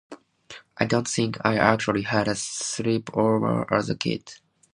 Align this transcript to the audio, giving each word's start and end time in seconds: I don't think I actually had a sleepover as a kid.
I 0.77 0.87
don't 0.87 1.07
think 1.07 1.37
I 1.45 1.57
actually 1.59 2.01
had 2.01 2.27
a 2.27 2.31
sleepover 2.31 3.71
as 3.71 3.87
a 3.91 3.95
kid. 3.95 4.33